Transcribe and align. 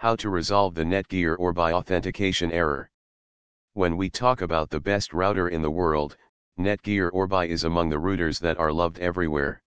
How 0.00 0.14
to 0.14 0.30
resolve 0.30 0.76
the 0.76 0.84
Netgear 0.84 1.36
Orbi 1.40 1.72
authentication 1.72 2.52
error. 2.52 2.88
When 3.72 3.96
we 3.96 4.08
talk 4.08 4.42
about 4.42 4.70
the 4.70 4.78
best 4.78 5.12
router 5.12 5.48
in 5.48 5.60
the 5.60 5.72
world, 5.72 6.16
Netgear 6.56 7.10
Orbi 7.12 7.50
is 7.50 7.64
among 7.64 7.88
the 7.88 7.98
routers 7.98 8.38
that 8.38 8.58
are 8.58 8.72
loved 8.72 9.00
everywhere. 9.00 9.60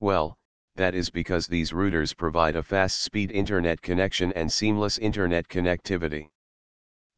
Well, 0.00 0.38
that 0.76 0.94
is 0.94 1.10
because 1.10 1.46
these 1.46 1.72
routers 1.72 2.16
provide 2.16 2.56
a 2.56 2.62
fast 2.62 3.00
speed 3.00 3.30
internet 3.30 3.82
connection 3.82 4.32
and 4.32 4.50
seamless 4.50 4.96
internet 4.96 5.48
connectivity. 5.48 6.30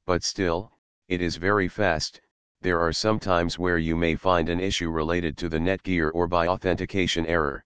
But 0.04 0.24
still, 0.24 0.72
it 1.06 1.22
is 1.22 1.36
very 1.36 1.68
fast, 1.68 2.20
there 2.60 2.80
are 2.80 2.92
some 2.92 3.20
times 3.20 3.60
where 3.60 3.78
you 3.78 3.94
may 3.94 4.16
find 4.16 4.48
an 4.48 4.58
issue 4.58 4.90
related 4.90 5.36
to 5.36 5.48
the 5.48 5.60
Netgear 5.60 6.10
Orbi 6.12 6.48
authentication 6.48 7.26
error. 7.26 7.64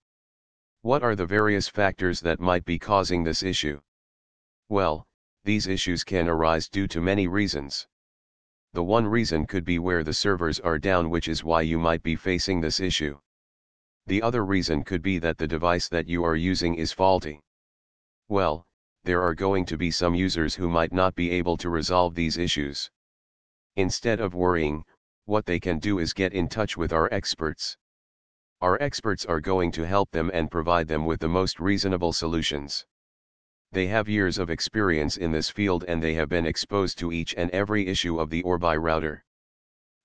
What 0.82 1.02
are 1.02 1.16
the 1.16 1.24
various 1.24 1.68
factors 1.68 2.20
that 2.20 2.38
might 2.38 2.66
be 2.66 2.78
causing 2.78 3.24
this 3.24 3.42
issue? 3.42 3.80
Well, 4.70 5.06
these 5.44 5.66
issues 5.66 6.04
can 6.04 6.28
arise 6.28 6.68
due 6.68 6.86
to 6.88 7.00
many 7.00 7.26
reasons. 7.26 7.86
The 8.74 8.84
one 8.84 9.06
reason 9.06 9.46
could 9.46 9.64
be 9.64 9.78
where 9.78 10.04
the 10.04 10.12
servers 10.12 10.60
are 10.60 10.78
down 10.78 11.08
which 11.08 11.26
is 11.26 11.42
why 11.42 11.62
you 11.62 11.78
might 11.78 12.02
be 12.02 12.16
facing 12.16 12.60
this 12.60 12.78
issue. 12.78 13.18
The 14.06 14.20
other 14.20 14.44
reason 14.44 14.84
could 14.84 15.00
be 15.00 15.18
that 15.20 15.38
the 15.38 15.48
device 15.48 15.88
that 15.88 16.06
you 16.06 16.22
are 16.22 16.36
using 16.36 16.74
is 16.74 16.92
faulty. 16.92 17.40
Well, 18.28 18.66
there 19.04 19.22
are 19.22 19.34
going 19.34 19.64
to 19.66 19.78
be 19.78 19.90
some 19.90 20.14
users 20.14 20.54
who 20.54 20.68
might 20.68 20.92
not 20.92 21.14
be 21.14 21.30
able 21.30 21.56
to 21.56 21.70
resolve 21.70 22.14
these 22.14 22.36
issues. 22.36 22.90
Instead 23.76 24.20
of 24.20 24.34
worrying, 24.34 24.84
what 25.24 25.46
they 25.46 25.58
can 25.58 25.78
do 25.78 25.98
is 25.98 26.12
get 26.12 26.34
in 26.34 26.46
touch 26.46 26.76
with 26.76 26.92
our 26.92 27.08
experts. 27.10 27.78
Our 28.60 28.76
experts 28.82 29.24
are 29.24 29.40
going 29.40 29.72
to 29.72 29.86
help 29.86 30.10
them 30.10 30.30
and 30.34 30.50
provide 30.50 30.88
them 30.88 31.06
with 31.06 31.20
the 31.20 31.28
most 31.28 31.58
reasonable 31.58 32.12
solutions. 32.12 32.84
They 33.72 33.88
have 33.88 34.08
years 34.08 34.38
of 34.38 34.48
experience 34.48 35.18
in 35.18 35.30
this 35.30 35.50
field 35.50 35.84
and 35.86 36.02
they 36.02 36.14
have 36.14 36.30
been 36.30 36.46
exposed 36.46 36.96
to 36.98 37.12
each 37.12 37.34
and 37.36 37.50
every 37.50 37.86
issue 37.86 38.18
of 38.18 38.30
the 38.30 38.42
Orbi 38.42 38.78
router. 38.78 39.22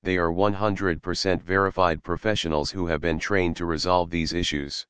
They 0.02 0.18
are 0.18 0.30
100% 0.30 1.42
verified 1.42 2.04
professionals 2.04 2.72
who 2.72 2.88
have 2.88 3.00
been 3.00 3.20
trained 3.20 3.56
to 3.58 3.66
resolve 3.66 4.10
these 4.10 4.34
issues. 4.34 4.86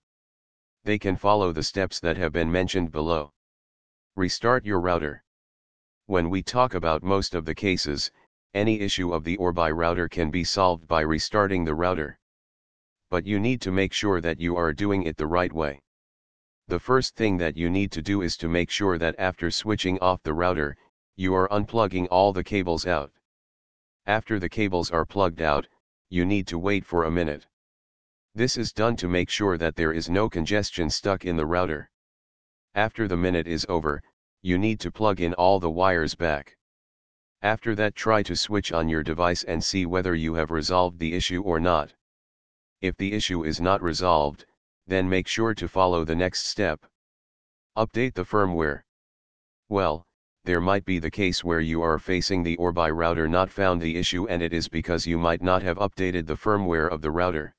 They 0.83 0.97
can 0.97 1.17
follow 1.17 1.51
the 1.51 1.61
steps 1.61 1.99
that 1.99 2.17
have 2.17 2.31
been 2.31 2.51
mentioned 2.51 2.91
below. 2.91 3.31
Restart 4.15 4.65
your 4.65 4.81
router. 4.81 5.23
When 6.07 6.31
we 6.31 6.41
talk 6.41 6.73
about 6.73 7.03
most 7.03 7.35
of 7.35 7.45
the 7.45 7.53
cases, 7.53 8.09
any 8.55 8.79
issue 8.79 9.13
of 9.13 9.23
the 9.23 9.37
Orbi 9.37 9.71
router 9.71 10.09
can 10.09 10.31
be 10.31 10.43
solved 10.43 10.87
by 10.87 11.01
restarting 11.01 11.63
the 11.63 11.75
router. 11.75 12.17
But 13.11 13.27
you 13.27 13.39
need 13.39 13.61
to 13.61 13.71
make 13.71 13.93
sure 13.93 14.19
that 14.19 14.39
you 14.39 14.55
are 14.55 14.73
doing 14.73 15.03
it 15.03 15.15
the 15.15 15.27
right 15.27 15.53
way. 15.53 15.79
The 16.67 16.79
first 16.79 17.15
thing 17.15 17.37
that 17.37 17.55
you 17.55 17.69
need 17.69 17.91
to 17.91 18.01
do 18.01 18.23
is 18.23 18.35
to 18.37 18.49
make 18.49 18.71
sure 18.71 18.97
that 18.97 19.13
after 19.19 19.51
switching 19.51 19.99
off 19.99 20.23
the 20.23 20.33
router, 20.33 20.75
you 21.15 21.35
are 21.35 21.47
unplugging 21.49 22.07
all 22.09 22.33
the 22.33 22.43
cables 22.43 22.87
out. 22.87 23.11
After 24.09 24.39
the 24.39 24.49
cables 24.49 24.89
are 24.89 25.05
plugged 25.05 25.39
out, 25.39 25.67
you 26.09 26.25
need 26.25 26.47
to 26.47 26.57
wait 26.57 26.83
for 26.83 27.03
a 27.03 27.11
minute. 27.11 27.45
This 28.33 28.57
is 28.57 28.73
done 28.73 28.95
to 28.95 29.07
make 29.07 29.29
sure 29.29 29.55
that 29.59 29.75
there 29.75 29.93
is 29.93 30.09
no 30.09 30.27
congestion 30.27 30.89
stuck 30.89 31.25
in 31.25 31.35
the 31.35 31.45
router. 31.45 31.91
After 32.73 33.07
the 33.07 33.15
minute 33.15 33.45
is 33.45 33.67
over, 33.69 34.01
you 34.41 34.57
need 34.57 34.79
to 34.79 34.91
plug 34.91 35.21
in 35.21 35.35
all 35.35 35.59
the 35.59 35.69
wires 35.69 36.15
back. 36.15 36.57
After 37.43 37.75
that 37.75 37.93
try 37.93 38.23
to 38.23 38.35
switch 38.35 38.71
on 38.71 38.89
your 38.89 39.03
device 39.03 39.43
and 39.43 39.63
see 39.63 39.85
whether 39.85 40.15
you 40.15 40.33
have 40.33 40.49
resolved 40.49 40.97
the 40.97 41.13
issue 41.13 41.43
or 41.43 41.59
not. 41.59 41.93
If 42.81 42.97
the 42.97 43.13
issue 43.13 43.43
is 43.43 43.61
not 43.61 43.79
resolved, 43.83 44.43
then 44.87 45.07
make 45.07 45.27
sure 45.27 45.53
to 45.53 45.67
follow 45.67 46.03
the 46.03 46.15
next 46.15 46.47
step. 46.47 46.83
Update 47.77 48.15
the 48.15 48.25
firmware. 48.25 48.81
Well, 49.67 50.07
there 50.45 50.61
might 50.61 50.85
be 50.85 50.99
the 50.99 51.11
case 51.11 51.43
where 51.43 51.59
you 51.59 51.81
are 51.81 51.99
facing 51.99 52.43
the 52.43 52.57
Orbi 52.57 52.91
router 52.91 53.27
not 53.27 53.51
found 53.51 53.81
the 53.81 53.97
issue 53.97 54.27
and 54.27 54.41
it 54.41 54.53
is 54.53 54.67
because 54.67 55.05
you 55.05 55.17
might 55.17 55.41
not 55.41 55.61
have 55.61 55.77
updated 55.77 56.25
the 56.25 56.37
firmware 56.37 56.89
of 56.89 57.01
the 57.01 57.11
router. 57.11 57.53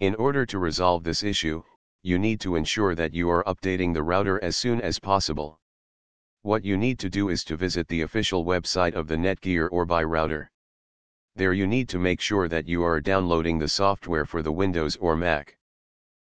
In 0.00 0.14
order 0.14 0.46
to 0.46 0.58
resolve 0.58 1.04
this 1.04 1.22
issue, 1.22 1.62
you 2.02 2.18
need 2.18 2.40
to 2.40 2.56
ensure 2.56 2.94
that 2.94 3.12
you 3.12 3.28
are 3.28 3.44
updating 3.44 3.92
the 3.92 4.02
router 4.02 4.42
as 4.42 4.56
soon 4.56 4.80
as 4.80 4.98
possible. 4.98 5.60
What 6.42 6.64
you 6.64 6.78
need 6.78 6.98
to 7.00 7.10
do 7.10 7.28
is 7.28 7.44
to 7.44 7.56
visit 7.56 7.86
the 7.88 8.00
official 8.00 8.46
website 8.46 8.94
of 8.94 9.06
the 9.06 9.16
Netgear 9.16 9.68
Orbi 9.70 10.04
router. 10.04 10.50
There 11.36 11.52
you 11.52 11.66
need 11.66 11.88
to 11.90 11.98
make 11.98 12.20
sure 12.20 12.48
that 12.48 12.66
you 12.66 12.82
are 12.82 13.00
downloading 13.00 13.58
the 13.58 13.68
software 13.68 14.24
for 14.24 14.40
the 14.40 14.50
Windows 14.50 14.96
or 14.96 15.16
Mac. 15.16 15.58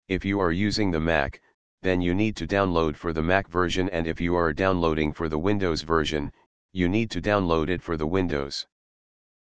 If 0.08 0.24
you 0.24 0.40
are 0.40 0.54
using 0.54 0.92
the 0.92 1.02
Mac, 1.02 1.42
then 1.88 2.02
you 2.02 2.14
need 2.14 2.36
to 2.36 2.46
download 2.46 2.98
for 2.98 3.14
the 3.14 3.24
Mac 3.24 3.48
version 3.48 3.88
and 3.92 4.08
if 4.08 4.20
you 4.20 4.36
are 4.36 4.52
downloading 4.52 5.14
for 5.14 5.30
the 5.30 5.40
Windows 5.40 5.84
version, 5.84 6.34
you 6.74 6.90
need 6.90 7.10
to 7.10 7.22
download 7.22 7.70
it 7.70 7.82
for 7.82 7.96
the 7.96 8.06
Windows. 8.06 8.68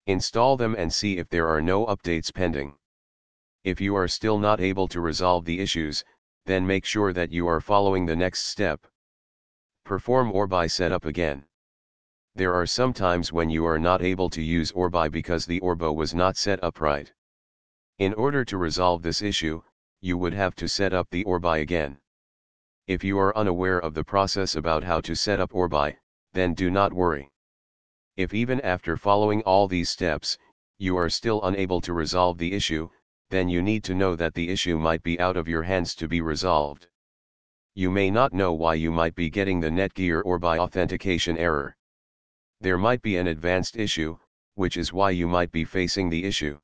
Install 0.07 0.57
them 0.57 0.75
and 0.75 0.91
see 0.91 1.19
if 1.19 1.29
there 1.29 1.47
are 1.47 1.61
no 1.61 1.85
updates 1.85 2.33
pending. 2.33 2.73
If 3.63 3.79
you 3.79 3.95
are 3.95 4.07
still 4.07 4.39
not 4.39 4.59
able 4.59 4.87
to 4.87 5.01
resolve 5.01 5.45
the 5.45 5.59
issues, 5.59 6.03
then 6.47 6.65
make 6.65 6.83
sure 6.83 7.13
that 7.13 7.31
you 7.31 7.45
are 7.45 7.61
following 7.61 8.07
the 8.07 8.15
next 8.15 8.47
step. 8.47 8.87
Perform 9.85 10.31
Orbi 10.31 10.67
setup 10.67 11.05
again. 11.05 11.45
There 12.33 12.55
are 12.55 12.65
some 12.65 12.91
times 12.91 13.31
when 13.31 13.51
you 13.51 13.67
are 13.67 13.77
not 13.77 14.01
able 14.01 14.31
to 14.31 14.41
use 14.41 14.71
Orbi 14.71 15.09
because 15.09 15.45
the 15.45 15.59
Orbi 15.59 15.89
was 15.89 16.15
not 16.15 16.37
set 16.37 16.63
up 16.63 16.81
right. 16.81 17.13
In 17.99 18.15
order 18.15 18.43
to 18.45 18.57
resolve 18.57 19.03
this 19.03 19.21
issue, 19.21 19.61
you 19.99 20.17
would 20.17 20.33
have 20.33 20.55
to 20.55 20.67
set 20.67 20.91
up 20.91 21.07
the 21.11 21.23
Orbi 21.25 21.61
again. 21.61 22.00
If 22.87 23.03
you 23.03 23.17
are 23.19 23.37
unaware 23.37 23.79
of 23.79 23.93
the 23.93 24.03
process 24.03 24.55
about 24.55 24.83
how 24.83 25.01
to 25.01 25.15
set 25.15 25.39
up 25.39 25.53
Orbi, 25.53 25.97
then 26.33 26.53
do 26.53 26.69
not 26.69 26.93
worry. 26.93 27.31
If 28.17 28.33
even 28.33 28.59
after 28.61 28.97
following 28.97 29.41
all 29.43 29.67
these 29.67 29.89
steps, 29.89 30.37
you 30.77 30.97
are 30.97 31.09
still 31.09 31.43
unable 31.43 31.79
to 31.81 31.93
resolve 31.93 32.37
the 32.37 32.53
issue, 32.53 32.89
then 33.29 33.47
you 33.47 33.61
need 33.61 33.83
to 33.85 33.95
know 33.95 34.15
that 34.15 34.33
the 34.33 34.49
issue 34.49 34.77
might 34.77 35.03
be 35.03 35.19
out 35.19 35.37
of 35.37 35.47
your 35.47 35.63
hands 35.63 35.95
to 35.95 36.07
be 36.07 36.21
resolved. 36.21 36.87
You 37.75 37.89
may 37.89 38.11
not 38.11 38.33
know 38.33 38.51
why 38.51 38.73
you 38.73 38.91
might 38.91 39.15
be 39.15 39.29
getting 39.29 39.59
the 39.59 39.69
Netgear 39.69 40.21
Orbi 40.25 40.59
authentication 40.59 41.37
error. 41.37 41.77
There 42.59 42.77
might 42.77 43.01
be 43.01 43.15
an 43.15 43.27
advanced 43.27 43.77
issue, 43.77 44.17
which 44.55 44.75
is 44.75 44.91
why 44.91 45.11
you 45.11 45.27
might 45.27 45.51
be 45.51 45.63
facing 45.63 46.09
the 46.09 46.25
issue. 46.25 46.59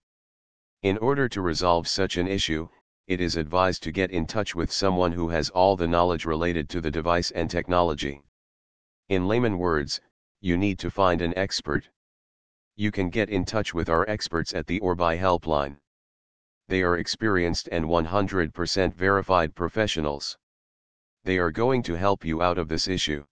In 0.83 0.97
order 0.97 1.29
to 1.29 1.41
resolve 1.41 1.87
such 1.87 2.17
an 2.17 2.27
issue, 2.27 2.67
it 3.07 3.21
is 3.21 3.37
advised 3.37 3.81
to 3.83 3.91
get 3.91 4.11
in 4.11 4.27
touch 4.27 4.53
with 4.53 4.69
someone 4.69 5.13
who 5.13 5.29
has 5.29 5.49
all 5.51 5.77
the 5.77 5.87
knowledge 5.87 6.25
related 6.25 6.67
to 6.69 6.81
the 6.81 6.91
device 6.91 7.31
and 7.31 7.49
technology. 7.49 8.21
In 9.07 9.29
layman 9.29 9.57
words, 9.57 10.01
you 10.41 10.57
need 10.57 10.77
to 10.79 10.91
find 10.91 11.21
an 11.21 11.37
expert. 11.37 11.89
You 12.75 12.91
can 12.91 13.09
get 13.09 13.29
in 13.29 13.45
touch 13.45 13.73
with 13.73 13.87
our 13.87 14.07
experts 14.09 14.53
at 14.53 14.67
the 14.67 14.79
Orbi 14.81 15.17
helpline. 15.17 15.77
They 16.67 16.83
are 16.83 16.97
experienced 16.97 17.69
and 17.71 17.85
100% 17.85 18.93
verified 18.93 19.55
professionals. 19.55 20.37
They 21.23 21.37
are 21.37 21.51
going 21.51 21.83
to 21.83 21.93
help 21.93 22.25
you 22.25 22.41
out 22.41 22.57
of 22.57 22.67
this 22.67 22.89
issue. 22.89 23.25